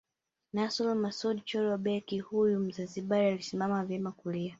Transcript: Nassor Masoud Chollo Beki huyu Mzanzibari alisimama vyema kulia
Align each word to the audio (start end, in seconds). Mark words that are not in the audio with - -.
Nassor 0.53 0.95
Masoud 0.95 1.45
Chollo 1.45 1.77
Beki 1.77 2.19
huyu 2.19 2.59
Mzanzibari 2.59 3.27
alisimama 3.27 3.85
vyema 3.85 4.11
kulia 4.11 4.49